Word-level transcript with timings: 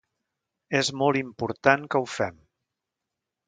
És 0.79 0.89
molt 1.03 1.21
important 1.21 1.87
que 1.95 2.05
ho 2.05 2.11
fem. 2.17 2.43